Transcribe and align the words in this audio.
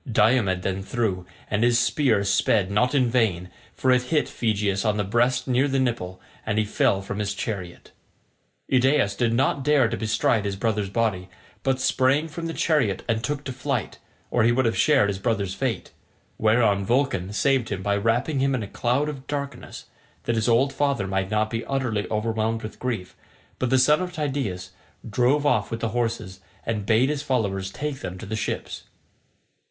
Diomed 0.11 0.63
then 0.63 0.81
threw, 0.81 1.27
and 1.47 1.63
his 1.63 1.77
spear 1.77 2.23
sped 2.23 2.71
not 2.71 2.95
in 2.95 3.07
vain, 3.07 3.51
for 3.75 3.91
it 3.91 4.01
hit 4.01 4.27
Phegeus 4.27 4.83
on 4.83 4.97
the 4.97 5.03
breast 5.03 5.47
near 5.47 5.67
the 5.67 5.77
nipple, 5.77 6.19
and 6.43 6.57
he 6.57 6.65
fell 6.65 7.03
from 7.03 7.19
his 7.19 7.35
chariot. 7.35 7.91
Idaeus 8.73 9.13
did 9.15 9.31
not 9.31 9.63
dare 9.63 9.87
to 9.87 9.95
bestride 9.95 10.43
his 10.43 10.55
brother's 10.55 10.89
body, 10.89 11.29
but 11.61 11.79
sprang 11.79 12.27
from 12.27 12.47
the 12.47 12.53
chariot 12.55 13.03
and 13.07 13.23
took 13.23 13.43
to 13.43 13.53
flight, 13.53 13.99
or 14.31 14.41
he 14.43 14.51
would 14.51 14.65
have 14.65 14.75
shared 14.75 15.07
his 15.07 15.19
brother's 15.19 15.53
fate; 15.53 15.91
whereon 16.39 16.83
Vulcan 16.83 17.31
saved 17.31 17.69
him 17.69 17.83
by 17.83 17.95
wrapping 17.95 18.39
him 18.39 18.55
in 18.55 18.63
a 18.63 18.67
cloud 18.67 19.07
of 19.07 19.27
darkness, 19.27 19.85
that 20.23 20.33
his 20.35 20.49
old 20.49 20.73
father 20.73 21.05
might 21.05 21.29
not 21.29 21.51
be 21.51 21.63
utterly 21.65 22.07
overwhelmed 22.09 22.63
with 22.63 22.79
grief; 22.79 23.15
but 23.59 23.69
the 23.69 23.77
son 23.77 24.01
of 24.01 24.11
Tydeus 24.11 24.71
drove 25.07 25.45
off 25.45 25.69
with 25.69 25.79
the 25.79 25.89
horses, 25.89 26.39
and 26.65 26.87
bade 26.87 27.09
his 27.09 27.21
followers 27.21 27.69
take 27.71 27.99
them 27.99 28.17
to 28.17 28.25
the 28.25 28.35
ships. 28.35 28.85